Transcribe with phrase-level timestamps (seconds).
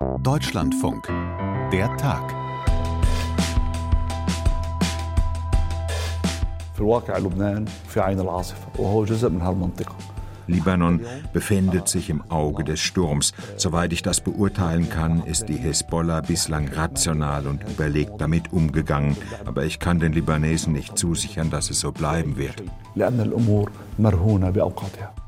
[0.00, 1.06] Deutschlandfunk.
[1.72, 2.32] Der Tag.
[6.74, 9.94] في الواقع لبنان في عين العاصفة وهو جزء من هالمنطقة
[10.50, 11.00] Libanon
[11.32, 13.32] befindet sich im Auge des Sturms.
[13.56, 19.16] Soweit ich das beurteilen kann, ist die Hisbollah bislang rational und überlegt damit umgegangen.
[19.44, 22.62] Aber ich kann den Libanesen nicht zusichern, dass es so bleiben wird.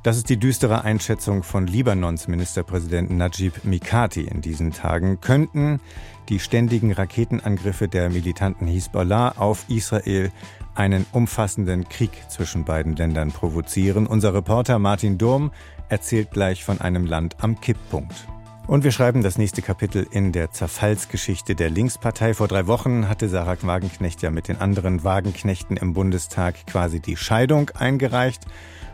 [0.02, 5.20] Das ist die düstere Einschätzung von Libanons Ministerpräsident Najib Mikati in diesen Tagen.
[5.20, 5.80] Könnten
[6.28, 10.30] die ständigen Raketenangriffe der militanten Hisbollah auf Israel
[10.74, 14.06] einen umfassenden Krieg zwischen beiden Ländern provozieren.
[14.06, 15.50] Unser Reporter Martin Durm
[15.88, 18.26] erzählt gleich von einem Land am Kipppunkt.
[18.66, 22.32] Und wir schreiben das nächste Kapitel in der Zerfallsgeschichte der Linkspartei.
[22.32, 27.16] Vor drei Wochen hatte Sarah Wagenknecht ja mit den anderen Wagenknechten im Bundestag quasi die
[27.16, 28.44] Scheidung eingereicht.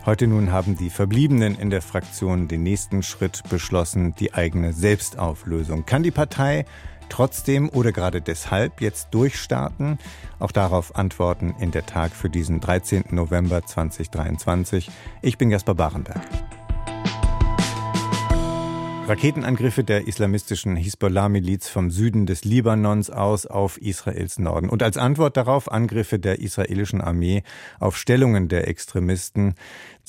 [0.07, 5.85] Heute nun haben die Verbliebenen in der Fraktion den nächsten Schritt beschlossen, die eigene Selbstauflösung.
[5.85, 6.65] Kann die Partei
[7.09, 9.99] trotzdem oder gerade deshalb jetzt durchstarten?
[10.39, 13.05] Auch darauf antworten in der Tag für diesen 13.
[13.11, 14.91] November 2023.
[15.23, 16.23] Ich bin Jasper Barenberg.
[19.09, 24.69] Raketenangriffe der islamistischen Hisbollah-Miliz vom Süden des Libanons aus auf Israels Norden.
[24.69, 27.43] Und als Antwort darauf Angriffe der israelischen Armee
[27.81, 29.55] auf Stellungen der Extremisten.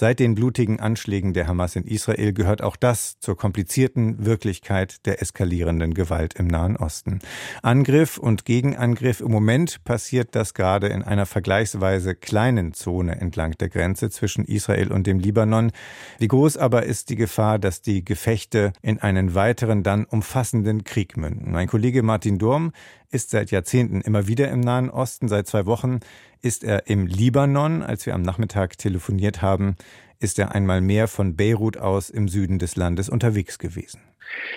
[0.01, 5.21] Seit den blutigen Anschlägen der Hamas in Israel gehört auch das zur komplizierten Wirklichkeit der
[5.21, 7.19] eskalierenden Gewalt im Nahen Osten.
[7.63, 9.19] Angriff und Gegenangriff.
[9.19, 14.93] Im Moment passiert das gerade in einer vergleichsweise kleinen Zone entlang der Grenze zwischen Israel
[14.93, 15.73] und dem Libanon.
[16.17, 21.17] Wie groß aber ist die Gefahr, dass die Gefechte in einen weiteren, dann umfassenden Krieg
[21.17, 21.51] münden?
[21.51, 22.71] Mein Kollege Martin Durm
[23.11, 25.27] ist seit Jahrzehnten immer wieder im Nahen Osten.
[25.27, 25.99] Seit zwei Wochen
[26.41, 27.81] ist er im Libanon.
[27.81, 29.75] Als wir am Nachmittag telefoniert haben,
[30.19, 34.01] ist er einmal mehr von Beirut aus im Süden des Landes unterwegs gewesen.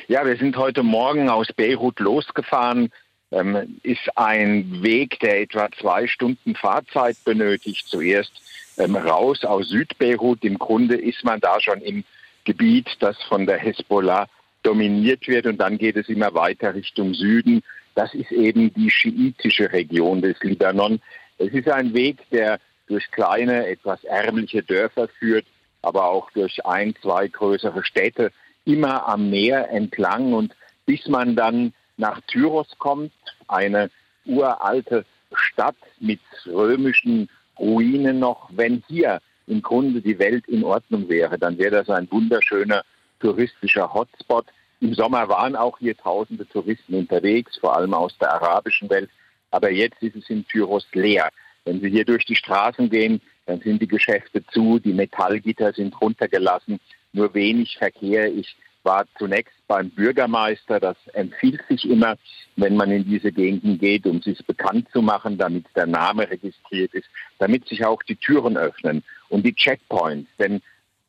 [0.08, 2.90] Ja, wir sind heute Morgen aus Beirut losgefahren.
[3.30, 7.86] Ähm, ist ein Weg, der etwa zwei Stunden Fahrzeit benötigt.
[7.86, 8.32] Zuerst
[8.76, 10.44] ähm, raus aus Südbeirut.
[10.44, 12.04] Im Grunde ist man da schon im
[12.44, 14.28] Gebiet, das von der Hezbollah
[14.62, 15.46] dominiert wird.
[15.46, 17.62] Und dann geht es immer weiter Richtung Süden
[17.94, 21.00] das ist eben die schiitische Region des Libanon.
[21.38, 25.46] Es ist ein Weg, der durch kleine, etwas ärmliche Dörfer führt,
[25.82, 28.32] aber auch durch ein, zwei größere Städte,
[28.64, 30.54] immer am Meer entlang und
[30.86, 33.12] bis man dann nach Tyros kommt,
[33.48, 33.90] eine
[34.24, 35.04] uralte
[35.34, 37.28] Stadt mit römischen
[37.58, 38.50] Ruinen noch.
[38.52, 42.84] Wenn hier im Grunde die Welt in Ordnung wäre, dann wäre das ein wunderschöner
[43.20, 44.46] touristischer Hotspot.
[44.82, 49.08] Im Sommer waren auch hier tausende Touristen unterwegs, vor allem aus der arabischen Welt.
[49.52, 51.28] Aber jetzt ist es in Tyros leer.
[51.64, 56.00] Wenn Sie hier durch die Straßen gehen, dann sind die Geschäfte zu, die Metallgitter sind
[56.00, 56.80] runtergelassen,
[57.12, 58.26] nur wenig Verkehr.
[58.34, 60.80] Ich war zunächst beim Bürgermeister.
[60.80, 62.16] Das empfiehlt sich immer,
[62.56, 66.92] wenn man in diese Gegenden geht, um sich bekannt zu machen, damit der Name registriert
[66.92, 70.28] ist, damit sich auch die Türen öffnen und die Checkpoints.
[70.40, 70.60] Denn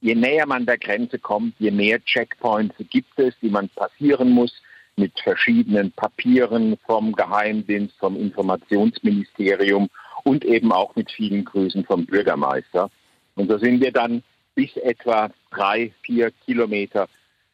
[0.03, 4.53] je näher man der Grenze kommt, je mehr Checkpoints gibt es, die man passieren muss
[4.97, 9.90] mit verschiedenen Papieren vom Geheimdienst, vom Informationsministerium
[10.25, 12.92] und eben auch mit vielen Grüßen vom Bürgermeister.
[13.36, 14.24] Und so sind wir dann
[14.56, 17.08] bis etwa drei, vier Kilometer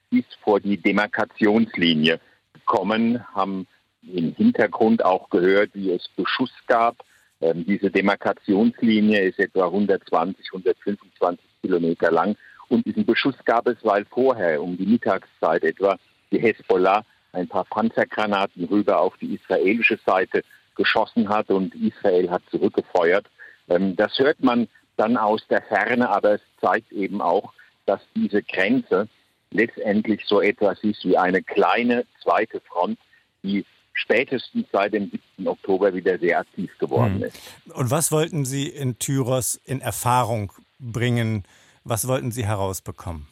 [0.10, 2.20] bis vor die Demarkationslinie
[2.54, 3.68] gekommen, haben
[4.02, 6.98] im Hintergrund auch gehört, wie es Beschuss gab.
[7.42, 12.36] Ähm, diese Demarkationslinie ist etwa 120, 125 Kilometer lang.
[12.68, 15.98] Und diesen Beschuss gab es, weil vorher um die Mittagszeit etwa
[16.32, 17.04] die Hezbollah
[17.34, 20.44] ein paar Panzergranaten rüber auf die israelische Seite
[20.76, 23.26] geschossen hat und Israel hat zurückgefeuert.
[23.68, 27.54] Ähm, das hört man dann aus der Ferne, aber es zeigt eben auch,
[27.86, 29.08] dass diese Grenze
[29.52, 33.00] letztendlich so etwas ist wie eine kleine zweite Front,
[33.44, 35.48] die spätestens seit dem 7.
[35.48, 37.24] Oktober wieder sehr aktiv geworden hm.
[37.24, 37.40] ist.
[37.74, 41.44] Und was wollten Sie in Tyros in Erfahrung bringen?
[41.84, 43.28] Was wollten Sie herausbekommen?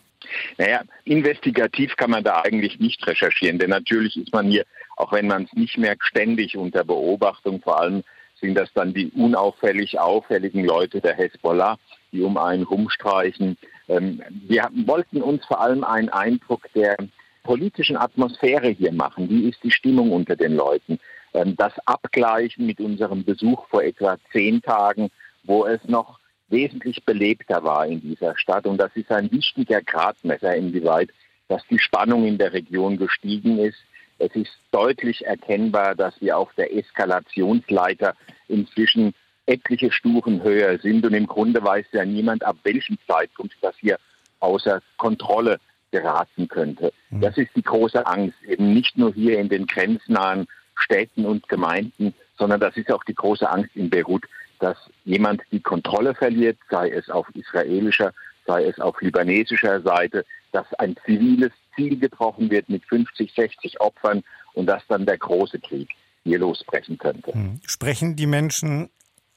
[0.57, 4.65] Naja, investigativ kann man da eigentlich nicht recherchieren, denn natürlich ist man hier,
[4.97, 7.61] auch wenn man es nicht merkt, ständig unter Beobachtung.
[7.61, 8.03] Vor allem
[8.41, 11.77] sind das dann die unauffällig auffälligen Leute der Hezbollah,
[12.11, 13.57] die um einen rumstreichen.
[13.87, 16.97] Ähm, wir wollten uns vor allem einen Eindruck der
[17.43, 19.29] politischen Atmosphäre hier machen.
[19.29, 20.99] Wie ist die Stimmung unter den Leuten?
[21.33, 25.09] Ähm, das Abgleichen mit unserem Besuch vor etwa zehn Tagen,
[25.43, 28.65] wo es noch wesentlich belebter war in dieser Stadt.
[28.65, 31.09] Und das ist ein wichtiger Gradmesser, inwieweit
[31.47, 33.77] dass die Spannung in der Region gestiegen ist.
[34.19, 38.15] Es ist deutlich erkennbar, dass wir auf der Eskalationsleiter
[38.47, 39.13] inzwischen
[39.45, 41.05] etliche Stufen höher sind.
[41.05, 43.97] Und im Grunde weiß ja niemand, ab welchem Zeitpunkt das hier
[44.39, 45.59] außer Kontrolle
[45.91, 46.91] geraten könnte.
[47.09, 47.21] Mhm.
[47.21, 52.13] Das ist die große Angst, eben nicht nur hier in den grenznahen Städten und Gemeinden,
[52.37, 54.25] sondern das ist auch die große Angst in Beirut,
[54.59, 58.13] dass jemand die Kontrolle verliert, sei es auf israelischer,
[58.45, 64.23] sei es auf libanesischer Seite, dass ein ziviles Ziel getroffen wird mit 50, 60 Opfern
[64.53, 65.89] und dass dann der große Krieg
[66.23, 67.33] hier losbrechen könnte.
[67.33, 67.59] Hm.
[67.65, 68.89] Sprechen die Menschen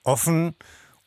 [0.02, 0.54] offen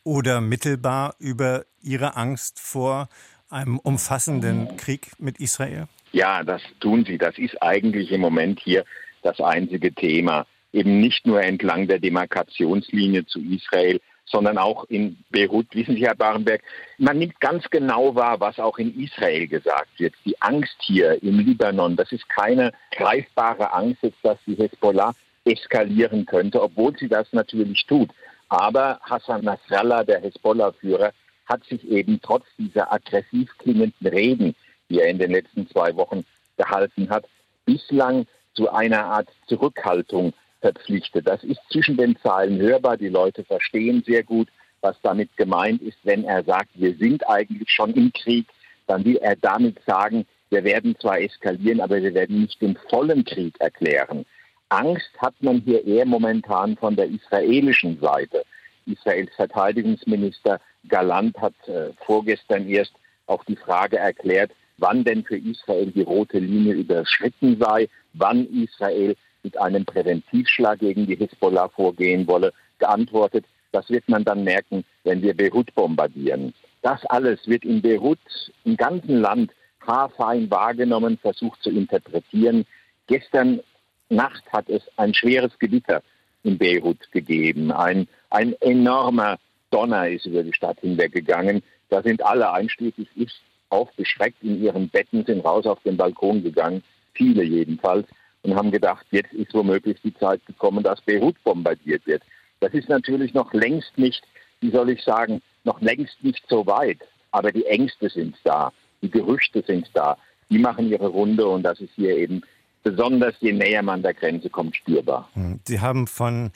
[0.04, 3.10] oder mittelbar über ihre Angst vor
[3.50, 5.88] einem umfassenden Krieg mit Israel?
[6.12, 7.18] Ja, das tun sie.
[7.18, 8.86] Das ist eigentlich im Moment hier
[9.22, 10.46] das einzige Thema.
[10.74, 15.68] Eben nicht nur entlang der Demarkationslinie zu Israel, sondern auch in Beirut.
[15.74, 16.62] Wissen Sie, Herr Barenberg,
[16.98, 20.14] man nimmt ganz genau wahr, was auch in Israel gesagt wird.
[20.26, 25.14] Die Angst hier im Libanon, das ist keine greifbare Angst, dass die Hezbollah
[25.46, 28.10] eskalieren könnte, obwohl sie das natürlich tut.
[28.50, 31.12] Aber Hassan Nasrallah, der Hezbollah-Führer,
[31.46, 34.56] hat sich eben trotz dieser aggressiv klingenden Reden,
[34.90, 36.26] die er in den letzten zwei Wochen
[36.58, 37.26] gehalten hat,
[37.66, 40.34] bislang zu einer Art Zurückhaltung
[40.64, 41.28] verpflichtet.
[41.28, 42.96] Das ist zwischen den Zahlen hörbar.
[42.96, 44.48] Die Leute verstehen sehr gut,
[44.80, 45.98] was damit gemeint ist.
[46.04, 48.48] Wenn er sagt, wir sind eigentlich schon im Krieg,
[48.88, 53.26] dann will er damit sagen, wir werden zwar eskalieren, aber wir werden nicht den vollen
[53.26, 54.26] Krieg erklären.
[54.70, 58.44] Angst hat man hier eher momentan von der israelischen Seite.
[58.86, 62.94] Israels Verteidigungsminister Galant hat äh, vorgestern erst
[63.26, 69.16] auf die Frage erklärt, wann denn für Israel die rote Linie überschritten sei, wann Israel
[69.44, 75.22] mit einem Präventivschlag gegen die Hisbollah vorgehen wolle, geantwortet, das wird man dann merken, wenn
[75.22, 76.54] wir Beirut bombardieren.
[76.82, 78.20] Das alles wird in Beirut
[78.66, 79.52] im ganzen Land
[79.86, 82.66] haarfein wahrgenommen, versucht zu interpretieren.
[83.08, 83.62] Gestern
[84.10, 86.02] Nacht hat es ein schweres Gewitter
[86.44, 87.72] in Beirut gegeben.
[87.72, 89.38] Ein, ein enormer
[89.72, 91.64] Donner ist über die Stadt hinweggegangen.
[91.90, 96.84] Da sind alle einschließlich ich aufgeschreckt in ihren Betten, sind raus auf den Balkon gegangen,
[97.14, 98.08] viele jedenfalls
[98.44, 102.24] und haben gedacht, jetzt ist womöglich die Zeit gekommen, dass Beirut bombardiert wird.
[102.60, 104.24] Das ist natürlich noch längst nicht,
[104.62, 107.00] wie soll ich sagen, noch längst nicht so weit.
[107.32, 110.18] Aber die Ängste sind da, die Gerüchte sind da,
[110.50, 112.42] die machen ihre Runde und das ist hier eben
[112.84, 115.30] besonders, je näher man der Grenze kommt, spürbar.
[115.34, 115.60] Hm.
[115.68, 116.52] Sie haben von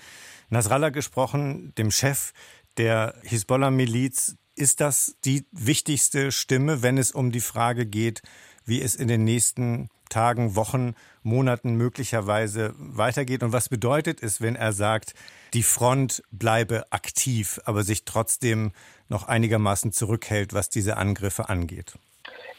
[0.49, 2.33] Nasrallah gesprochen, dem Chef
[2.77, 4.37] der Hisbollah-Miliz.
[4.55, 8.23] Ist das die wichtigste Stimme, wenn es um die Frage geht,
[8.65, 10.95] wie es in den nächsten Tagen, Wochen,
[11.27, 13.43] Monaten möglicherweise weitergeht.
[13.43, 15.13] Und was bedeutet es, wenn er sagt,
[15.53, 18.71] die Front bleibe aktiv, aber sich trotzdem
[19.09, 21.93] noch einigermaßen zurückhält, was diese Angriffe angeht?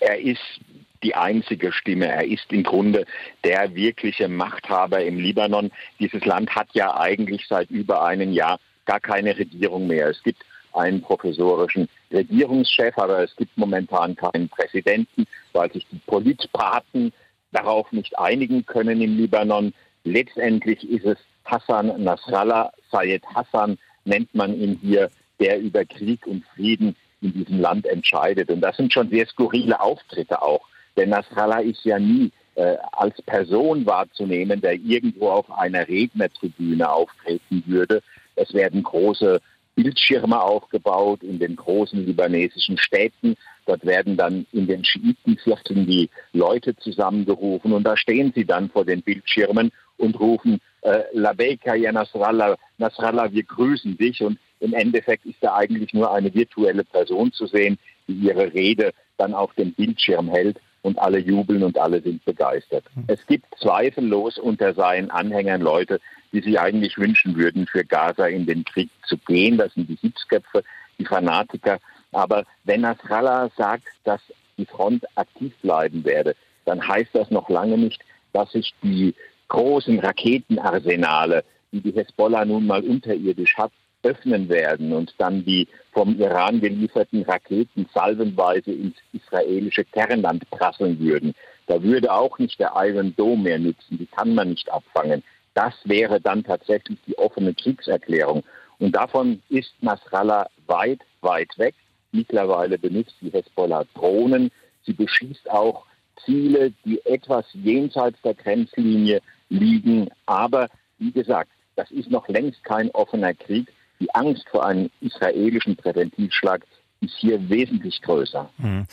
[0.00, 0.60] Er ist
[1.02, 2.08] die einzige Stimme.
[2.08, 3.06] Er ist im Grunde
[3.44, 5.70] der wirkliche Machthaber im Libanon.
[5.98, 10.08] Dieses Land hat ja eigentlich seit über einem Jahr gar keine Regierung mehr.
[10.08, 17.12] Es gibt einen professorischen Regierungschef, aber es gibt momentan keinen Präsidenten, weil sich die Politpaten
[17.52, 19.72] darauf nicht einigen können im Libanon.
[20.04, 25.10] Letztendlich ist es Hassan Nasrallah, Sayed Hassan nennt man ihn hier,
[25.40, 28.50] der über Krieg und Frieden in diesem Land entscheidet.
[28.50, 30.66] Und das sind schon sehr skurrile Auftritte auch.
[30.96, 37.62] Denn Nasrallah ist ja nie äh, als Person wahrzunehmen, der irgendwo auf einer Rednertribüne auftreten
[37.66, 38.02] würde.
[38.34, 39.40] Es werden große
[39.74, 43.36] Bildschirme aufgebaut in den großen libanesischen Städten.
[43.68, 48.86] Dort werden dann in den Schiitenvierteln die Leute zusammengerufen und da stehen sie dann vor
[48.86, 55.26] den Bildschirmen und rufen äh, Labeka ya Nasrallah, Nasrallah, wir grüßen dich und im Endeffekt
[55.26, 59.74] ist da eigentlich nur eine virtuelle Person zu sehen, die ihre Rede dann auf dem
[59.74, 62.86] Bildschirm hält und alle jubeln und alle sind begeistert.
[62.94, 63.04] Hm.
[63.08, 66.00] Es gibt zweifellos unter seinen Anhängern Leute,
[66.32, 69.58] die sich eigentlich wünschen würden, für Gaza in den Krieg zu gehen.
[69.58, 70.64] Das sind die Hitzköpfe,
[70.98, 71.80] die Fanatiker.
[72.12, 74.20] Aber wenn Nasrallah sagt, dass
[74.56, 76.34] die Front aktiv bleiben werde,
[76.64, 79.14] dann heißt das noch lange nicht, dass sich die
[79.48, 83.72] großen Raketenarsenale, die die Hezbollah nun mal unterirdisch hat,
[84.02, 91.34] öffnen werden und dann die vom Iran gelieferten Raketen salvenweise ins israelische Kernland prasseln würden.
[91.66, 95.22] Da würde auch nicht der Iron Dome mehr nützen, die kann man nicht abfangen.
[95.54, 98.44] Das wäre dann tatsächlich die offene Kriegserklärung.
[98.78, 101.74] Und davon ist Nasrallah weit, weit weg.
[102.12, 104.50] Mittlerweile benutzt die Hezbollah Drohnen.
[104.84, 105.84] Sie beschießt auch
[106.24, 110.08] Ziele, die etwas jenseits der Grenzlinie liegen.
[110.26, 113.68] Aber wie gesagt, das ist noch längst kein offener Krieg.
[114.00, 116.64] Die Angst vor einem israelischen Präventivschlag
[117.00, 118.48] ist hier wesentlich größer.
[118.58, 118.86] Hm.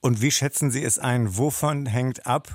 [0.00, 1.36] Und wie schätzen Sie es ein?
[1.36, 2.48] Wovon hängt ab,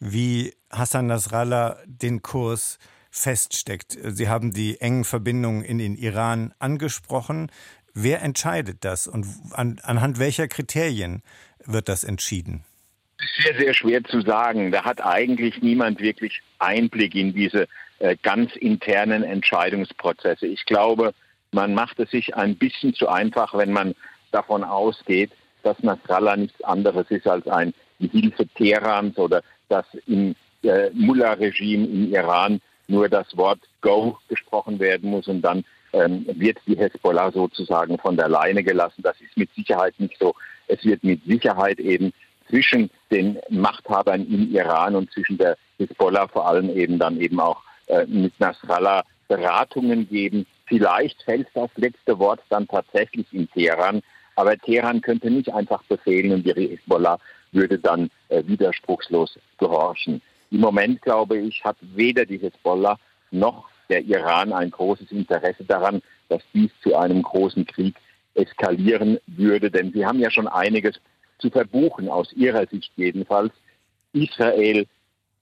[0.00, 2.78] wie Hassan Nasrallah den Kurs
[3.10, 3.98] feststeckt.
[4.02, 7.50] Sie haben die engen Verbindungen in den Iran angesprochen.
[8.00, 11.22] Wer entscheidet das und an, anhand welcher Kriterien
[11.64, 12.64] wird das entschieden?
[13.42, 14.70] Sehr, sehr schwer zu sagen.
[14.70, 17.66] Da hat eigentlich niemand wirklich Einblick in diese
[17.98, 20.46] äh, ganz internen Entscheidungsprozesse.
[20.46, 21.12] Ich glaube,
[21.50, 23.96] man macht es sich ein bisschen zu einfach, wenn man
[24.30, 25.32] davon ausgeht,
[25.64, 32.12] dass Nasrallah nichts anderes ist als ein Hilfe Teherans oder dass im äh, Mullah-Regime im
[32.14, 37.98] Iran nur das Wort Go gesprochen werden muss und dann ähm, wird die Hezbollah sozusagen
[37.98, 39.02] von der Leine gelassen.
[39.02, 40.34] Das ist mit Sicherheit nicht so.
[40.66, 42.12] Es wird mit Sicherheit eben
[42.48, 47.62] zwischen den Machthabern im Iran und zwischen der Hezbollah vor allem eben dann eben auch
[47.86, 50.46] äh, mit Nasrallah Beratungen geben.
[50.66, 54.02] Vielleicht fällt das letzte Wort dann tatsächlich in Teheran,
[54.36, 57.18] aber Teheran könnte nicht einfach befehlen und die Hezbollah
[57.52, 60.22] würde dann äh, widerspruchslos gehorchen.
[60.50, 62.98] Im Moment, glaube ich, hat weder die Hezbollah
[63.30, 67.96] noch der Iran ein großes Interesse daran, dass dies zu einem großen Krieg
[68.34, 69.70] eskalieren würde.
[69.70, 71.00] Denn sie haben ja schon einiges
[71.38, 73.52] zu verbuchen, aus ihrer Sicht jedenfalls.
[74.12, 74.86] Israel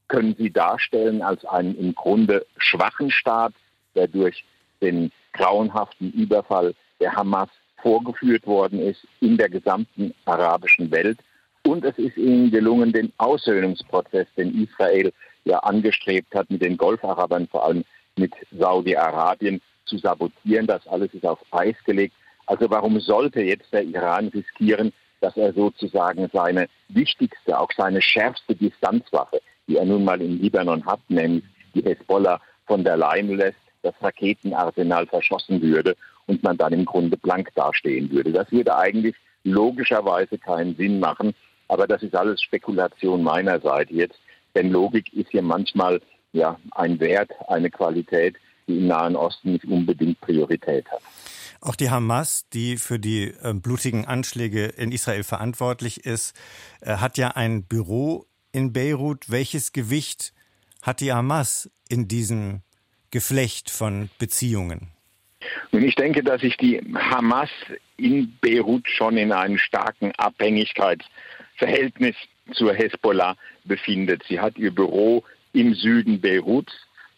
[0.09, 3.55] können sie darstellen als einen im Grunde schwachen Staat,
[3.95, 4.45] der durch
[4.81, 7.49] den grauenhaften Überfall der Hamas
[7.83, 11.19] vorgeführt worden ist in der gesamten arabischen Welt.
[11.65, 15.13] Und es ist ihnen gelungen, den Aussöhnungsprozess, den Israel
[15.45, 17.85] ja angestrebt hat, mit den Golfarabern, vor allem
[18.17, 20.67] mit Saudi-Arabien, zu sabotieren.
[20.67, 22.15] Das alles ist auf Eis gelegt.
[22.47, 28.55] Also warum sollte jetzt der Iran riskieren, dass er sozusagen seine wichtigste, auch seine schärfste
[28.55, 31.45] Distanzwaffe, die er nun mal im Libanon hat, nämlich
[31.75, 35.97] die Hezbollah von der Leine lässt, das Raketenarsenal verschossen würde
[36.27, 38.33] und man dann im Grunde blank dastehen würde.
[38.33, 41.35] Das würde eigentlich logischerweise keinen Sinn machen.
[41.69, 44.19] Aber das ist alles Spekulation meiner Seite jetzt.
[44.55, 46.01] Denn Logik ist hier manchmal
[46.37, 51.01] ja ein Wert, eine Qualität, die im Nahen Osten nicht unbedingt Priorität hat.
[51.61, 56.37] Auch die Hamas, die für die äh, blutigen Anschläge in Israel verantwortlich ist,
[56.81, 59.31] äh, hat ja ein Büro in Beirut.
[59.31, 60.33] Welches Gewicht
[60.83, 62.61] hat die Hamas in diesem
[63.11, 64.93] Geflecht von Beziehungen?
[65.73, 67.51] Und ich denke, dass sich die Hamas
[67.97, 71.05] in Beirut schon in einem starken Abhängigkeits-
[71.57, 72.15] Verhältnis
[72.53, 74.23] zur Hezbollah befindet.
[74.29, 75.25] Sie hat ihr Büro
[75.57, 76.73] im Süden Beiruts.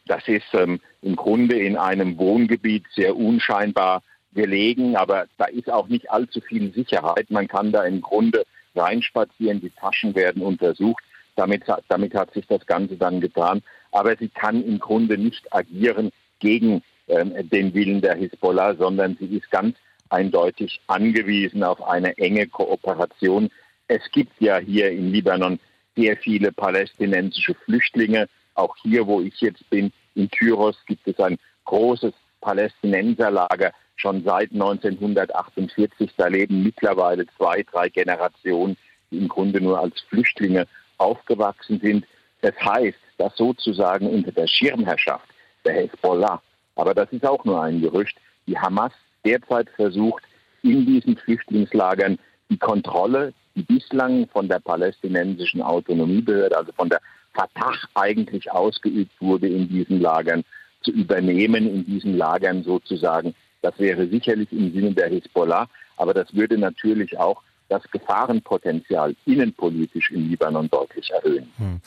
[0.06, 4.02] Das ist ähm, im Grunde in einem Wohngebiet sehr unscheinbar
[4.32, 7.30] gelegen, aber da ist auch nicht allzu viel Sicherheit.
[7.30, 11.02] Man kann da im Grunde reinspazieren, die Taschen werden untersucht.
[11.36, 13.62] Damit, damit hat sich das Ganze dann getan.
[13.92, 19.36] Aber sie kann im Grunde nicht agieren gegen ähm, den Willen der Hisbollah, sondern sie
[19.36, 19.76] ist ganz
[20.10, 23.50] eindeutig angewiesen auf eine enge Kooperation
[23.88, 25.58] es gibt ja hier im Libanon
[25.98, 28.28] sehr viele palästinensische Flüchtlinge.
[28.54, 34.52] Auch hier, wo ich jetzt bin, in Tyros, gibt es ein großes Palästinenserlager schon seit
[34.52, 36.10] 1948.
[36.16, 38.76] Da leben mittlerweile zwei, drei Generationen,
[39.10, 40.66] die im Grunde nur als Flüchtlinge
[40.98, 42.06] aufgewachsen sind.
[42.40, 45.28] Das heißt, dass sozusagen unter der Schirmherrschaft
[45.64, 46.40] der Hezbollah,
[46.76, 48.92] aber das ist auch nur ein Gerücht, die Hamas
[49.24, 50.22] derzeit versucht,
[50.62, 53.32] in diesen Flüchtlingslagern die Kontrolle
[53.64, 57.00] bislang von der palästinensischen Autonomiebehörde, also von der
[57.34, 60.44] Fatah eigentlich ausgeübt wurde in diesen Lagern,
[60.82, 63.34] zu übernehmen, in diesen Lagern sozusagen.
[63.62, 70.10] Das wäre sicherlich im Sinne der Hisbollah, aber das würde natürlich auch das Gefahrenpotenzial innenpolitisch
[70.10, 71.52] im Libanon deutlich erhöhen.
[71.58, 71.80] Hm.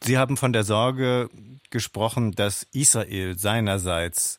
[0.00, 1.28] Sie haben von der Sorge
[1.70, 4.38] gesprochen, dass Israel seinerseits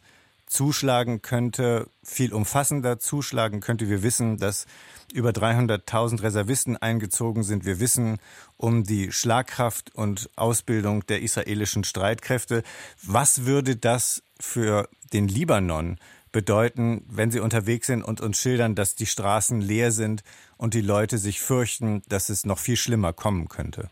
[0.50, 3.88] zuschlagen könnte, viel umfassender zuschlagen könnte.
[3.88, 4.66] Wir wissen, dass
[5.14, 7.66] über 300.000 Reservisten eingezogen sind.
[7.66, 8.18] Wir wissen
[8.58, 12.64] um die Schlagkraft und Ausbildung der israelischen Streitkräfte.
[13.02, 15.98] Was würde das für den Libanon
[16.32, 20.24] bedeuten, wenn Sie unterwegs sind und uns schildern, dass die Straßen leer sind
[20.58, 23.90] und die Leute sich fürchten, dass es noch viel schlimmer kommen könnte?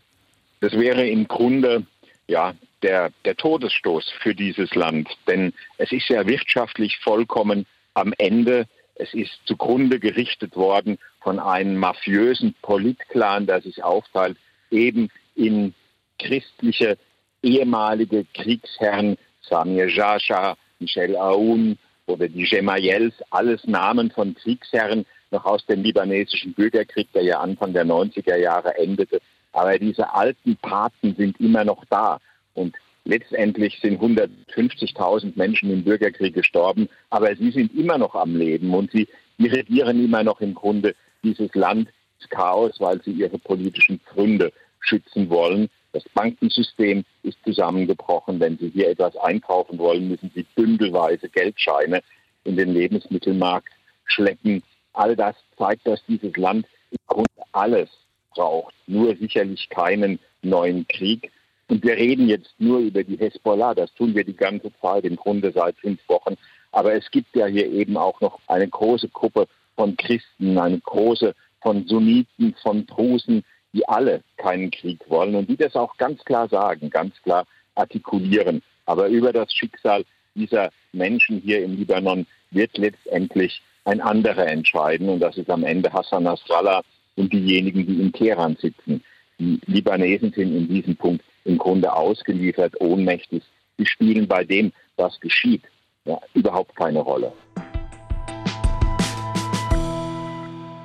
[0.60, 1.86] Das wäre im Grunde
[2.26, 8.66] ja der, der Todesstoß für dieses Land, denn es ist ja wirtschaftlich vollkommen am Ende
[8.98, 14.36] es ist zugrunde gerichtet worden von einem mafiösen Politclan, der sich aufteilt,
[14.70, 15.72] eben in
[16.18, 16.98] christliche
[17.42, 25.64] ehemalige Kriegsherren, Samir Jasha, Michel Aoun oder die Gemayels, alles Namen von Kriegsherren, noch aus
[25.66, 29.20] dem libanesischen Bürgerkrieg, der ja Anfang der 90er Jahre endete.
[29.52, 32.18] Aber diese alten Paten sind immer noch da.
[32.54, 32.74] Und
[33.08, 38.90] Letztendlich sind 150.000 Menschen im Bürgerkrieg gestorben, aber sie sind immer noch am Leben und
[38.90, 39.08] sie,
[39.40, 41.88] regieren immer noch im Grunde dieses Land
[42.20, 45.70] des Chaos, weil sie ihre politischen Gründe schützen wollen.
[45.92, 48.40] Das Bankensystem ist zusammengebrochen.
[48.40, 52.02] Wenn Sie hier etwas einkaufen wollen, müssen Sie bündelweise Geldscheine
[52.44, 53.72] in den Lebensmittelmarkt
[54.04, 54.62] schleppen.
[54.92, 57.88] All das zeigt, dass dieses Land im Grunde alles
[58.34, 61.30] braucht, nur sicherlich keinen neuen Krieg.
[61.68, 65.16] Und wir reden jetzt nur über die Hezbollah, das tun wir die ganze Zeit, im
[65.16, 66.36] Grunde seit fünf Wochen.
[66.72, 69.46] Aber es gibt ja hier eben auch noch eine große Gruppe
[69.76, 75.56] von Christen, eine große von Sunniten, von Drusen, die alle keinen Krieg wollen und die
[75.56, 78.62] das auch ganz klar sagen, ganz klar artikulieren.
[78.86, 85.20] Aber über das Schicksal dieser Menschen hier im Libanon wird letztendlich ein anderer entscheiden und
[85.20, 86.82] das ist am Ende Hassan Nasrallah
[87.16, 89.02] und diejenigen, die in Teheran sitzen.
[89.38, 93.42] Die Libanesen sind in diesem Punkt im Grunde ausgeliefert, ohnmächtig.
[93.78, 95.62] Sie spielen bei dem, was geschieht,
[96.04, 97.32] ja, überhaupt keine Rolle.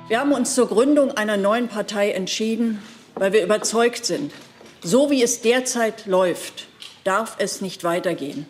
[0.08, 2.82] Wir haben uns zur Gründung einer neuen Partei entschieden,
[3.14, 4.32] weil wir überzeugt sind,
[4.82, 6.66] so wie es derzeit läuft,
[7.04, 8.46] darf es nicht weitergehen.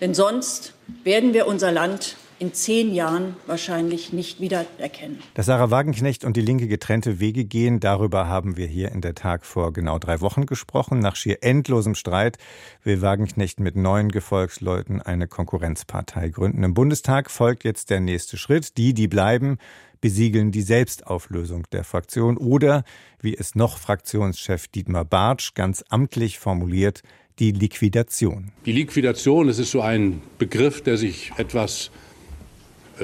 [0.00, 0.74] Denn sonst
[1.04, 5.18] werden wir unser Land in zehn Jahren wahrscheinlich nicht wiedererkennen.
[5.34, 9.14] Dass Sarah Wagenknecht und die Linke getrennte Wege gehen, darüber haben wir hier in der
[9.14, 11.00] Tag vor genau drei Wochen gesprochen.
[11.00, 12.38] Nach schier endlosem Streit
[12.82, 16.64] will Wagenknecht mit neuen Gefolgsleuten eine Konkurrenzpartei gründen.
[16.64, 18.78] Im Bundestag folgt jetzt der nächste Schritt.
[18.78, 19.58] Die, die bleiben,
[20.00, 22.84] besiegeln die Selbstauflösung der Fraktion oder,
[23.20, 27.02] wie es noch Fraktionschef Dietmar Bartsch ganz amtlich formuliert,
[27.38, 28.50] die Liquidation.
[28.64, 31.90] Die Liquidation, das ist so ein Begriff, der sich etwas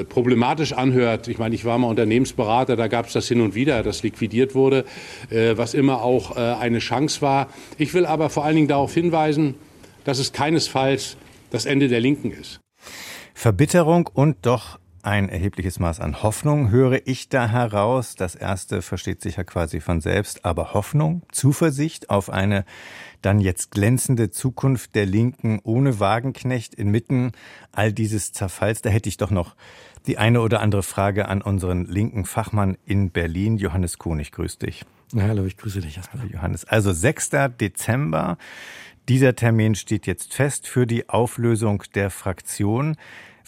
[0.05, 1.29] problematisch anhört.
[1.29, 4.55] Ich meine, ich war mal Unternehmensberater, da gab es das hin und wieder, das liquidiert
[4.55, 4.85] wurde,
[5.31, 7.49] äh, was immer auch äh, eine Chance war.
[7.79, 9.55] Ich will aber vor allen Dingen darauf hinweisen,
[10.05, 11.17] dass es keinesfalls
[11.51, 12.61] das Ende der Linken ist.
[13.35, 18.17] Verbitterung und doch ein erhebliches Maß an Hoffnung höre ich da heraus.
[18.17, 22.65] Das erste versteht sich ja quasi von selbst, aber Hoffnung, Zuversicht auf eine
[23.23, 27.33] dann jetzt glänzende Zukunft der Linken ohne Wagenknecht inmitten
[27.71, 28.83] all dieses Zerfalls.
[28.83, 29.55] Da hätte ich doch noch
[30.09, 34.33] die eine oder andere Frage an unseren linken Fachmann in Berlin, Johannes Konig.
[34.33, 34.85] Grüß dich.
[35.13, 36.25] Na, hallo, ich grüße dich erstmal.
[36.25, 36.65] Hallo Johannes.
[36.65, 37.31] Also 6.
[37.61, 38.39] Dezember.
[39.09, 42.97] Dieser Termin steht jetzt fest für die Auflösung der Fraktion.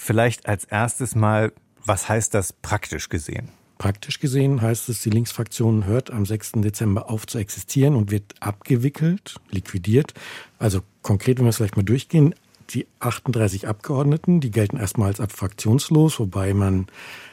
[0.01, 1.53] Vielleicht als erstes mal,
[1.85, 3.49] was heißt das praktisch gesehen?
[3.79, 6.53] Praktisch gesehen heißt es, die Linksfraktion hört am 6.
[6.59, 10.15] Dezember auf zu existieren und wird abgewickelt, liquidiert.
[10.61, 12.33] Also konkret, wenn wir es vielleicht mal durchgehen,
[12.71, 16.87] die 38 Abgeordneten, die gelten erstmals abfraktionslos, wobei man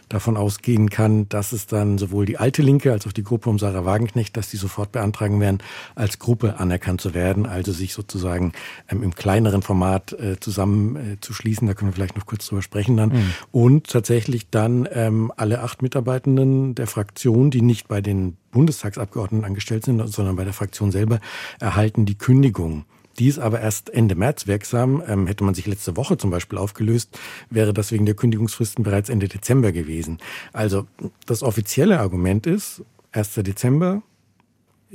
[0.09, 3.57] davon ausgehen kann, dass es dann sowohl die alte Linke als auch die Gruppe um
[3.57, 5.59] Sarah Wagenknecht, dass die sofort beantragen werden,
[5.95, 8.53] als Gruppe anerkannt zu werden, also sich sozusagen
[8.89, 11.17] ähm, im kleineren Format äh, zusammen äh.
[11.67, 13.09] Da können wir vielleicht noch kurz drüber sprechen dann.
[13.09, 13.33] Mhm.
[13.51, 19.85] Und tatsächlich dann ähm, alle acht Mitarbeitenden der Fraktion, die nicht bei den Bundestagsabgeordneten angestellt
[19.85, 21.19] sind, sondern bei der Fraktion selber,
[21.59, 22.85] erhalten die Kündigung.
[23.19, 25.01] Die ist aber erst Ende März wirksam.
[25.07, 27.17] Ähm, hätte man sich letzte Woche zum Beispiel aufgelöst,
[27.49, 30.17] wäre das wegen der Kündigungsfristen bereits Ende Dezember gewesen.
[30.53, 30.87] Also
[31.25, 33.35] das offizielle Argument ist, 1.
[33.35, 34.01] Dezember,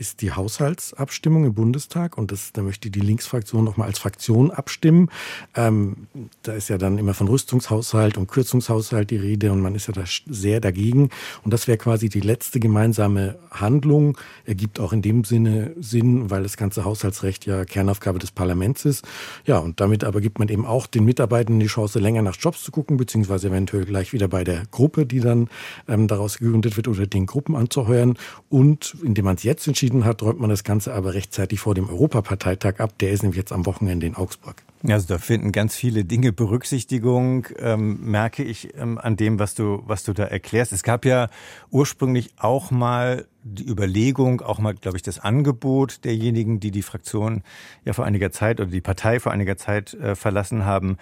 [0.01, 5.11] ist die Haushaltsabstimmung im Bundestag und das, da möchte die Linksfraktion nochmal als Fraktion abstimmen.
[5.55, 6.09] Ähm,
[6.43, 9.93] da ist ja dann immer von Rüstungshaushalt und Kürzungshaushalt die Rede und man ist ja
[9.93, 11.11] da sehr dagegen.
[11.45, 14.17] Und das wäre quasi die letzte gemeinsame Handlung.
[14.47, 19.07] Ergibt auch in dem Sinne Sinn, weil das ganze Haushaltsrecht ja Kernaufgabe des Parlaments ist.
[19.45, 22.63] Ja, und damit aber gibt man eben auch den Mitarbeitern die Chance, länger nach Jobs
[22.63, 25.51] zu gucken, beziehungsweise eventuell gleich wieder bei der Gruppe, die dann
[25.89, 28.17] ähm, daraus gegründet wird, oder den Gruppen anzuheuern.
[28.49, 31.75] Und indem man es jetzt entschieden entschieden hat, räumt man das Ganze aber rechtzeitig vor
[31.75, 32.93] dem Europaparteitag ab.
[33.01, 34.63] Der ist nämlich jetzt am Wochenende in Augsburg.
[34.89, 39.83] Also da finden ganz viele Dinge Berücksichtigung, ähm, merke ich ähm, an dem, was du,
[39.87, 40.73] was du da erklärst.
[40.73, 41.29] Es gab ja
[41.71, 47.43] ursprünglich auch mal die Überlegung, auch mal, glaube ich, das Angebot derjenigen, die die Fraktion
[47.85, 50.97] ja vor einiger Zeit oder die Partei vor einiger Zeit äh, verlassen haben,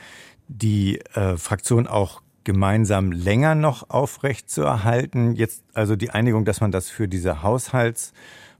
[0.49, 5.35] die äh, Fraktion auch gemeinsam länger noch aufrecht zu erhalten.
[5.35, 8.15] Jetzt also die Einigung, dass man das für diese Haushalts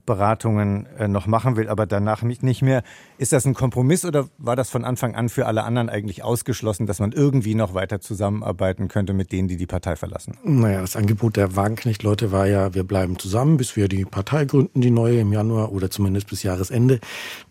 [0.09, 2.81] Beratungen äh, noch machen will, aber danach nicht, mehr.
[3.19, 6.87] Ist das ein Kompromiss oder war das von Anfang an für alle anderen eigentlich ausgeschlossen,
[6.87, 10.35] dass man irgendwie noch weiter zusammenarbeiten könnte mit denen, die die Partei verlassen?
[10.43, 14.81] Naja, das Angebot der Wagenknecht-Leute war ja, wir bleiben zusammen, bis wir die Partei gründen,
[14.81, 16.99] die neue im Januar oder zumindest bis Jahresende.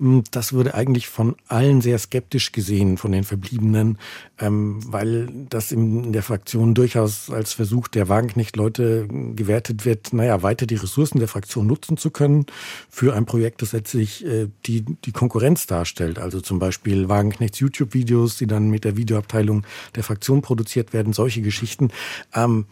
[0.01, 3.99] Hm, das wurde eigentlich von allen sehr skeptisch gesehen, von den Verbliebenen,
[4.41, 10.67] ähm, weil das in der Fraktion durchaus als Versuch der Wagenknecht-Leute gewertet wird, naja, weiter
[10.67, 12.47] die Ressourcen der Fraktion nutzen zu können
[12.89, 16.19] für ein Projekt, das letztlich äh, die, die Konkurrenz darstellt.
[16.19, 21.43] Also zum Beispiel Wagenknechts YouTube-Videos, die dann mit der Videoabteilung der Fraktion produziert werden, solche
[21.43, 21.91] Geschichten.
[22.35, 22.67] Ähm,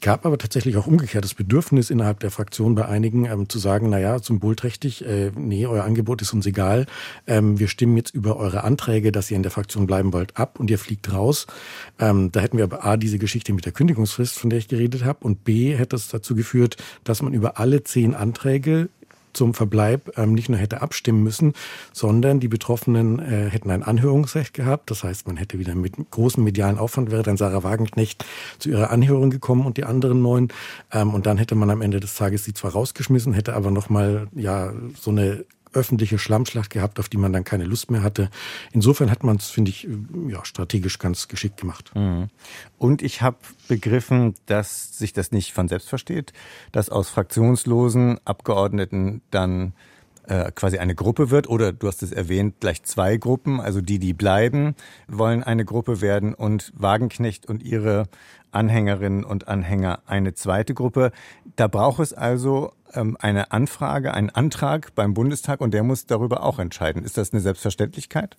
[0.00, 3.90] gab aber tatsächlich auch umgekehrt das Bedürfnis innerhalb der Fraktion bei einigen ähm, zu sagen,
[3.90, 6.86] naja, symbolträchtig, äh, nee, euer Angebot ist uns egal.
[7.26, 10.58] Ähm, wir stimmen jetzt über eure Anträge, dass ihr in der Fraktion bleiben wollt, ab
[10.58, 11.46] und ihr fliegt raus.
[11.98, 15.04] Ähm, da hätten wir aber A, diese Geschichte mit der Kündigungsfrist, von der ich geredet
[15.04, 18.88] habe, und B, hätte es dazu geführt, dass man über alle zehn Anträge
[19.32, 21.54] zum Verbleib ähm, nicht nur hätte abstimmen müssen,
[21.92, 24.90] sondern die Betroffenen äh, hätten ein Anhörungsrecht gehabt.
[24.90, 28.24] Das heißt, man hätte wieder mit großem medialen Aufwand wäre dann Sarah Wagenknecht
[28.58, 30.48] zu ihrer Anhörung gekommen und die anderen neun.
[30.92, 34.28] Ähm, und dann hätte man am Ende des Tages sie zwar rausgeschmissen, hätte aber nochmal
[34.34, 38.30] ja so eine öffentliche Schlammschlacht gehabt, auf die man dann keine Lust mehr hatte.
[38.72, 39.88] Insofern hat man es, finde ich,
[40.28, 41.92] ja, strategisch ganz geschickt gemacht.
[41.94, 42.28] Mhm.
[42.78, 46.32] Und ich habe begriffen, dass sich das nicht von selbst versteht,
[46.72, 49.72] dass aus fraktionslosen Abgeordneten dann
[50.30, 53.98] äh, quasi eine Gruppe wird oder du hast es erwähnt, gleich zwei Gruppen, also die,
[53.98, 54.74] die bleiben,
[55.08, 58.04] wollen eine Gruppe werden und Wagenknecht und ihre
[58.52, 61.12] Anhängerinnen und Anhänger eine zweite Gruppe.
[61.56, 66.58] Da braucht es also eine Anfrage, einen Antrag beim Bundestag und der muss darüber auch
[66.58, 67.04] entscheiden.
[67.04, 68.36] Ist das eine Selbstverständlichkeit?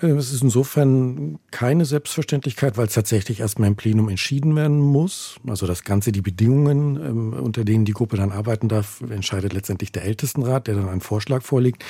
[0.00, 5.36] Äh, es ist insofern keine Selbstverständlichkeit, weil es tatsächlich erstmal im Plenum entschieden werden muss.
[5.46, 9.92] Also das Ganze, die Bedingungen, ähm, unter denen die Gruppe dann arbeiten darf, entscheidet letztendlich
[9.92, 11.84] der Ältestenrat, der dann einen Vorschlag vorlegt.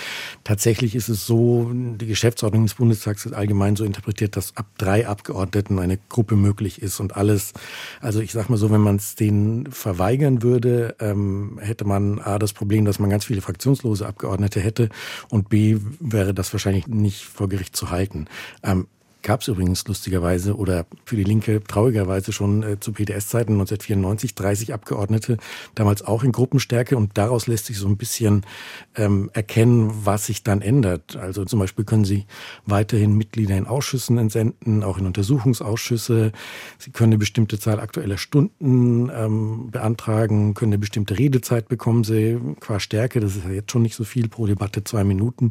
[0.45, 5.07] Tatsächlich ist es so, die Geschäftsordnung des Bundestags ist allgemein so interpretiert, dass ab drei
[5.07, 7.53] Abgeordneten eine Gruppe möglich ist und alles.
[8.01, 12.39] Also ich sag mal so, wenn man es denen verweigern würde, ähm, hätte man A,
[12.39, 14.89] das Problem, dass man ganz viele fraktionslose Abgeordnete hätte
[15.29, 18.27] und B, wäre das wahrscheinlich nicht vor Gericht zu halten.
[18.63, 18.87] Ähm,
[19.23, 24.75] gab es übrigens lustigerweise oder für die Linke traurigerweise schon äh, zu PDS-Zeiten 1994 30
[24.75, 25.39] Abgeordnete,
[25.75, 28.45] damals auch in Gruppenstärke und daraus lässt sich so ein bisschen
[28.97, 31.17] ähm, erkennen, was sich dann ändert.
[31.17, 32.27] Also zum Beispiel können Sie
[32.67, 36.33] weiterhin Mitglieder in Ausschüssen entsenden, auch in Untersuchungsausschüsse.
[36.79, 42.41] Sie können eine bestimmte Zahl aktueller Stunden ähm, beantragen, können eine bestimmte Redezeit bekommen Sie
[42.61, 45.51] qua Stärke, das ist ja jetzt schon nicht so viel pro Debatte, zwei Minuten.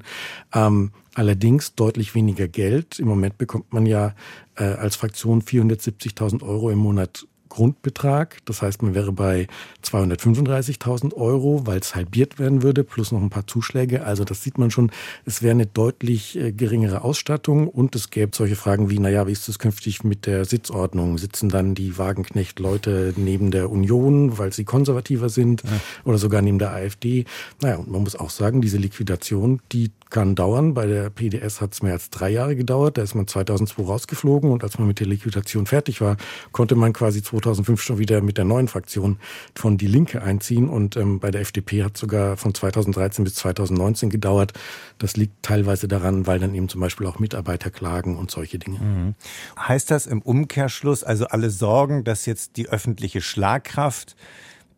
[0.54, 3.00] Ähm, Allerdings deutlich weniger Geld.
[3.00, 4.16] Im Moment bekommt man ja
[4.56, 8.38] äh, als Fraktion 470.000 Euro im Monat Grundbetrag.
[8.46, 9.48] Das heißt, man wäre bei
[9.84, 14.06] 235.000 Euro, weil es halbiert werden würde, plus noch ein paar Zuschläge.
[14.06, 14.90] Also das sieht man schon.
[15.26, 19.34] Es wäre eine deutlich äh, geringere Ausstattung und es gäbe solche Fragen wie, naja, wie
[19.34, 21.18] ist das künftig mit der Sitzordnung?
[21.18, 25.70] Sitzen dann die Wagenknecht-Leute neben der Union, weil sie konservativer sind ja.
[26.06, 27.26] oder sogar neben der AfD?
[27.62, 30.74] Naja, und man muss auch sagen, diese Liquidation, die kann dauern.
[30.74, 32.98] Bei der PDS hat es mehr als drei Jahre gedauert.
[32.98, 36.18] Da ist man 2002 rausgeflogen und als man mit der Liquidation fertig war,
[36.52, 39.18] konnte man quasi 2005 schon wieder mit der neuen Fraktion
[39.56, 40.70] von Die Linke einziehen.
[40.70, 44.54] Und ähm, bei der FDP hat es sogar von 2013 bis 2019 gedauert.
[44.98, 48.80] Das liegt teilweise daran, weil dann eben zum Beispiel auch Mitarbeiter klagen und solche Dinge.
[48.80, 49.16] Mhm.
[49.58, 54.16] Heißt das im Umkehrschluss, also alle Sorgen, dass jetzt die öffentliche Schlagkraft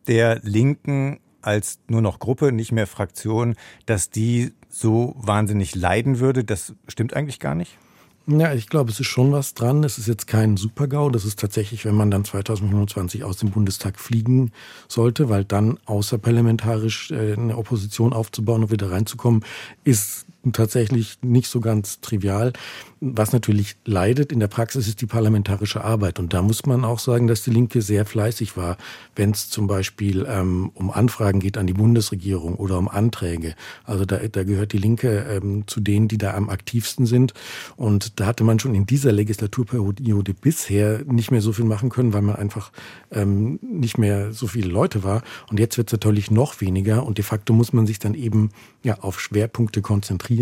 [0.06, 3.54] der Linken als nur noch Gruppe, nicht mehr Fraktion,
[3.86, 6.44] dass die so wahnsinnig leiden würde.
[6.44, 7.78] Das stimmt eigentlich gar nicht?
[8.26, 9.84] Ja, ich glaube, es ist schon was dran.
[9.84, 11.10] Es ist jetzt kein Supergau.
[11.10, 14.50] Das ist tatsächlich, wenn man dann 2025 aus dem Bundestag fliegen
[14.88, 19.44] sollte, weil dann außerparlamentarisch äh, eine Opposition aufzubauen und wieder reinzukommen,
[19.84, 22.52] ist tatsächlich nicht so ganz trivial.
[23.00, 26.18] Was natürlich leidet in der Praxis ist die parlamentarische Arbeit.
[26.18, 28.76] Und da muss man auch sagen, dass die Linke sehr fleißig war,
[29.14, 33.54] wenn es zum Beispiel ähm, um Anfragen geht an die Bundesregierung oder um Anträge.
[33.84, 37.34] Also da, da gehört die Linke ähm, zu denen, die da am aktivsten sind.
[37.76, 42.12] Und da hatte man schon in dieser Legislaturperiode bisher nicht mehr so viel machen können,
[42.12, 42.72] weil man einfach
[43.10, 45.22] ähm, nicht mehr so viele Leute war.
[45.50, 47.04] Und jetzt wird es natürlich noch weniger.
[47.04, 48.50] Und de facto muss man sich dann eben
[48.82, 50.33] ja auf Schwerpunkte konzentrieren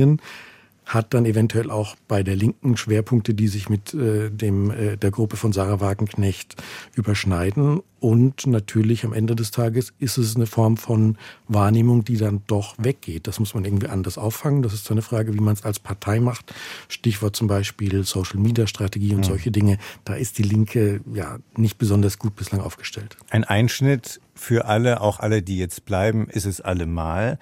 [0.85, 5.11] hat dann eventuell auch bei der Linken Schwerpunkte, die sich mit äh, dem äh, der
[5.11, 6.57] Gruppe von Sarah Wagenknecht
[6.95, 7.81] überschneiden.
[8.01, 12.75] Und natürlich am Ende des Tages ist es eine Form von Wahrnehmung, die dann doch
[12.79, 13.29] weggeht.
[13.29, 14.63] Das muss man irgendwie anders auffangen.
[14.63, 16.53] Das ist so eine Frage, wie man es als Partei macht.
[16.89, 19.25] Stichwort zum Beispiel Social Media Strategie und mhm.
[19.25, 19.79] solche Dinge.
[20.05, 23.17] Da ist die Linke ja nicht besonders gut bislang aufgestellt.
[23.31, 27.39] Ein Einschnitt für alle, auch alle, die jetzt bleiben, ist es allemal.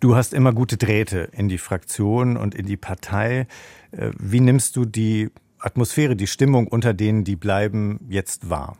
[0.00, 3.46] Du hast immer gute Drähte in die Fraktion und in die Partei.
[3.92, 8.78] Äh, wie nimmst du die Atmosphäre, die Stimmung unter denen, die bleiben, jetzt wahr?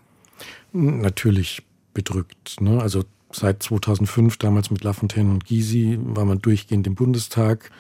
[0.73, 2.61] Natürlich bedrückt.
[2.61, 2.81] Ne?
[2.81, 7.71] Also seit 2005, damals mit Lafontaine und Gysi, war man durchgehend im Bundestag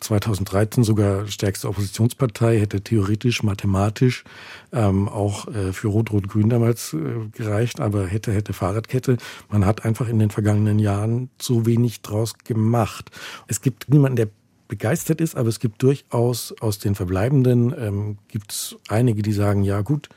[0.00, 4.24] 2013 sogar stärkste Oppositionspartei, hätte theoretisch, mathematisch
[4.72, 9.16] ähm, auch äh, für Rot-Rot-Grün damals äh, gereicht, aber hätte, hätte Fahrradkette.
[9.48, 13.10] Man hat einfach in den vergangenen Jahren so wenig draus gemacht.
[13.46, 14.28] Es gibt niemanden, der
[14.68, 19.62] begeistert ist, aber es gibt durchaus aus den Verbleibenden, ähm, gibt es einige, die sagen,
[19.62, 20.08] ja gut,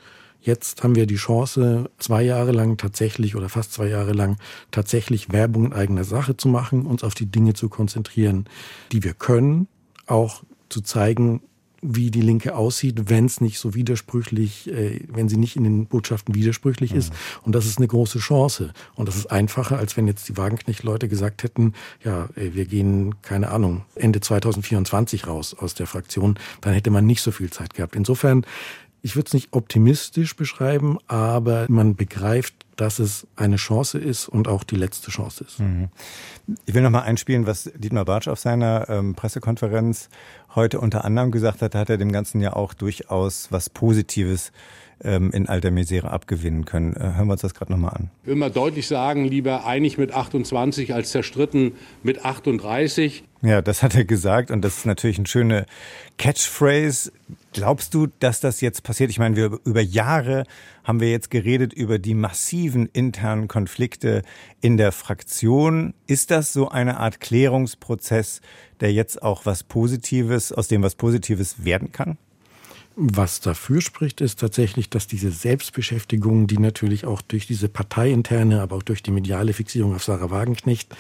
[0.43, 4.35] Jetzt haben wir die Chance, zwei Jahre lang tatsächlich oder fast zwei Jahre lang
[4.71, 8.45] tatsächlich Werbung in eigener Sache zu machen, uns auf die Dinge zu konzentrieren,
[8.91, 9.69] die wir können,
[10.07, 11.41] auch zu zeigen,
[11.83, 15.85] wie die Linke aussieht, wenn es nicht so widersprüchlich, äh, wenn sie nicht in den
[15.85, 16.99] Botschaften widersprüchlich mhm.
[16.99, 17.13] ist.
[17.43, 18.73] Und das ist eine große Chance.
[18.95, 23.49] Und das ist einfacher, als wenn jetzt die Wagenknecht-Leute gesagt hätten, ja, wir gehen, keine
[23.49, 26.39] Ahnung, Ende 2024 raus aus der Fraktion.
[26.61, 27.95] Dann hätte man nicht so viel Zeit gehabt.
[27.95, 28.45] Insofern
[29.05, 34.47] ich würde es nicht optimistisch beschreiben, aber man begreift, dass es eine Chance ist und
[34.47, 35.59] auch die letzte Chance ist.
[35.59, 35.89] Mhm.
[36.65, 40.09] Ich will noch mal einspielen, was Dietmar Bartsch auf seiner ähm, Pressekonferenz
[40.55, 41.75] heute unter anderem gesagt hat.
[41.75, 44.51] Da hat er dem Ganzen ja auch durchaus was Positives
[45.03, 46.95] ähm, in alter Misere abgewinnen können.
[46.95, 48.09] Äh, hören wir uns das gerade noch mal an.
[48.23, 53.23] Ich will mal deutlich sagen, lieber einig mit 28 als zerstritten mit 38.
[53.45, 55.65] Ja, das hat er gesagt und das ist natürlich eine schöne
[56.17, 57.11] Catchphrase.
[57.51, 59.09] Glaubst du, dass das jetzt passiert?
[59.09, 60.45] Ich meine, wir über Jahre
[60.85, 64.21] haben wir jetzt geredet über die massiven internen Konflikte
[64.61, 65.93] in der Fraktion.
[66.07, 68.39] Ist das so eine Art Klärungsprozess,
[68.79, 72.17] der jetzt auch was Positives, aus dem was Positives werden kann?
[72.95, 78.75] Was dafür spricht, ist tatsächlich, dass diese Selbstbeschäftigung, die natürlich auch durch diese parteiinterne, aber
[78.75, 80.95] auch durch die mediale Fixierung auf Sarah Wagenknecht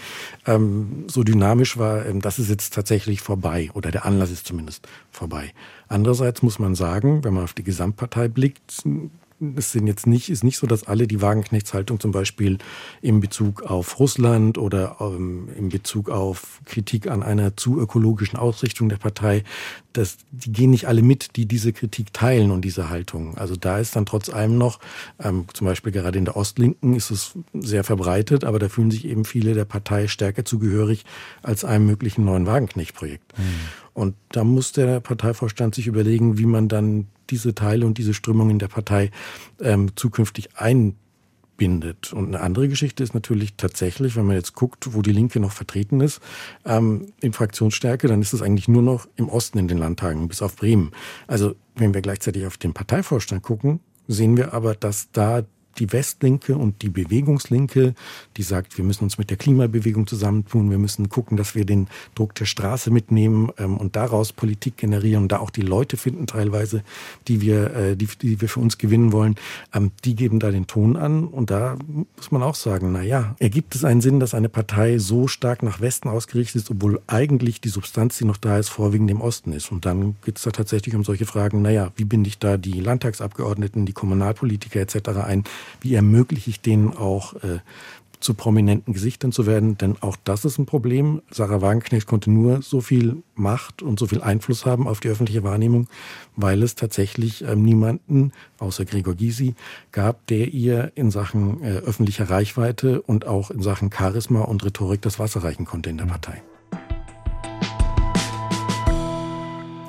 [0.47, 4.87] ähm, so dynamisch war, ähm, das ist jetzt tatsächlich vorbei oder der Anlass ist zumindest
[5.11, 5.53] vorbei.
[5.87, 8.83] Andererseits muss man sagen, wenn man auf die Gesamtpartei blickt,
[9.55, 12.57] es sind jetzt nicht, ist nicht so, dass alle die Wagenknechtshaltung zum Beispiel
[13.01, 18.89] in Bezug auf Russland oder ähm, in Bezug auf Kritik an einer zu ökologischen Ausrichtung
[18.89, 19.43] der Partei,
[19.93, 23.37] dass die gehen nicht alle mit, die diese Kritik teilen und diese Haltung.
[23.37, 24.79] Also da ist dann trotz allem noch,
[25.19, 29.05] ähm, zum Beispiel gerade in der Ostlinken ist es sehr verbreitet, aber da fühlen sich
[29.05, 31.05] eben viele der Partei stärker zugehörig
[31.41, 33.37] als einem möglichen neuen Wagenknecht-Projekt.
[33.37, 33.43] Mhm.
[33.93, 38.59] Und da muss der Parteivorstand sich überlegen, wie man dann diese Teile und diese Strömungen
[38.59, 39.09] der Partei
[39.59, 42.13] ähm, zukünftig einbindet.
[42.13, 45.51] Und eine andere Geschichte ist natürlich tatsächlich, wenn man jetzt guckt, wo die Linke noch
[45.51, 46.21] vertreten ist,
[46.63, 50.43] ähm, in Fraktionsstärke, dann ist es eigentlich nur noch im Osten in den Landtagen, bis
[50.43, 50.91] auf Bremen.
[51.27, 55.43] Also wenn wir gleichzeitig auf den Parteivorstand gucken, sehen wir aber, dass da
[55.79, 57.95] die Westlinke und die Bewegungslinke,
[58.37, 61.87] die sagt, wir müssen uns mit der Klimabewegung zusammentun, wir müssen gucken, dass wir den
[62.15, 66.27] Druck der Straße mitnehmen ähm, und daraus Politik generieren und da auch die Leute finden
[66.27, 66.83] teilweise,
[67.27, 69.35] die wir, äh, die, die wir für uns gewinnen wollen,
[69.73, 71.77] ähm, die geben da den Ton an und da
[72.17, 75.63] muss man auch sagen, na ja, ergibt es einen Sinn, dass eine Partei so stark
[75.63, 79.53] nach Westen ausgerichtet ist, obwohl eigentlich die Substanz, die noch da ist, vorwiegend im Osten
[79.53, 82.39] ist und dann geht es da tatsächlich um solche Fragen, na ja, wie binde ich
[82.39, 85.09] da die Landtagsabgeordneten, die Kommunalpolitiker etc.
[85.25, 85.43] ein,
[85.81, 87.59] wie ermögliche ich denen auch äh,
[88.23, 91.21] zu prominenten Gesichtern zu werden, denn auch das ist ein Problem.
[91.29, 95.43] Sarah Wagenknecht konnte nur so viel Macht und so viel Einfluss haben auf die öffentliche
[95.43, 95.87] Wahrnehmung,
[96.35, 99.55] weil es tatsächlich ähm, niemanden außer Gregor Gysi
[99.91, 105.01] gab, der ihr in Sachen äh, öffentlicher Reichweite und auch in Sachen Charisma und Rhetorik
[105.01, 106.41] das Wasser reichen konnte in der Partei.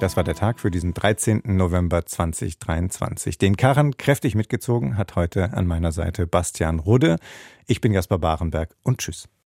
[0.04, 1.40] Das war der Tag für diesen 13.
[1.44, 3.38] November 2023.
[3.38, 7.16] Den Karren kräftig mitgezogen hat heute an meiner Seite Bastian Rudde.
[7.66, 9.30] Ich bin Jasper Barenberg und tschüss.